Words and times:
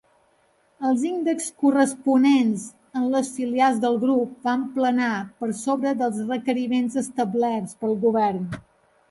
Els 0.91 1.01
índexs 1.09 1.51
corresponents 1.63 2.63
en 3.01 3.05
les 3.17 3.29
filials 3.35 3.77
del 3.85 3.99
Grup 4.05 4.33
van 4.49 4.65
planar 4.79 5.11
per 5.43 5.51
sobre 5.61 5.93
dels 6.01 6.19
requeriments 6.33 6.99
establerts 7.05 7.79
pel 7.85 7.97
govern. 8.09 8.43